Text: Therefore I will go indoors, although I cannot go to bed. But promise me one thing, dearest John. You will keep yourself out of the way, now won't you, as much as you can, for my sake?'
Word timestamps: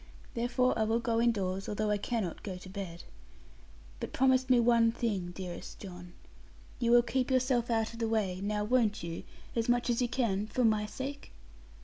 Therefore 0.33 0.73
I 0.79 0.81
will 0.81 0.99
go 0.99 1.21
indoors, 1.21 1.69
although 1.69 1.91
I 1.91 1.99
cannot 1.99 2.41
go 2.41 2.57
to 2.57 2.69
bed. 2.69 3.03
But 3.99 4.13
promise 4.13 4.49
me 4.49 4.59
one 4.59 4.91
thing, 4.91 5.29
dearest 5.29 5.77
John. 5.77 6.13
You 6.79 6.89
will 6.89 7.03
keep 7.03 7.29
yourself 7.29 7.69
out 7.69 7.93
of 7.93 7.99
the 7.99 8.09
way, 8.09 8.41
now 8.41 8.63
won't 8.63 9.03
you, 9.03 9.21
as 9.55 9.69
much 9.69 9.91
as 9.91 10.01
you 10.01 10.07
can, 10.09 10.47
for 10.47 10.65
my 10.65 10.87
sake?' 10.87 11.31